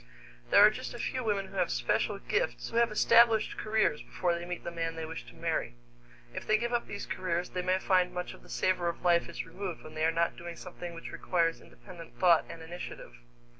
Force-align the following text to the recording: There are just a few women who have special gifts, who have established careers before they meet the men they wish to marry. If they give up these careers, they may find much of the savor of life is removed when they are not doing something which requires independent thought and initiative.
There 0.49 0.65
are 0.65 0.71
just 0.71 0.95
a 0.95 0.97
few 0.97 1.23
women 1.23 1.45
who 1.45 1.57
have 1.57 1.69
special 1.71 2.17
gifts, 2.17 2.71
who 2.71 2.77
have 2.77 2.91
established 2.91 3.55
careers 3.55 4.01
before 4.01 4.33
they 4.33 4.45
meet 4.45 4.63
the 4.63 4.71
men 4.71 4.95
they 4.95 5.05
wish 5.05 5.27
to 5.27 5.35
marry. 5.35 5.75
If 6.33 6.47
they 6.47 6.57
give 6.57 6.73
up 6.73 6.87
these 6.87 7.05
careers, 7.05 7.51
they 7.51 7.61
may 7.61 7.77
find 7.77 8.11
much 8.11 8.33
of 8.33 8.41
the 8.41 8.49
savor 8.49 8.89
of 8.89 9.05
life 9.05 9.29
is 9.29 9.45
removed 9.45 9.83
when 9.83 9.93
they 9.93 10.03
are 10.03 10.11
not 10.11 10.37
doing 10.37 10.55
something 10.55 10.95
which 10.95 11.11
requires 11.11 11.61
independent 11.61 12.17
thought 12.19 12.45
and 12.49 12.63
initiative. 12.63 13.13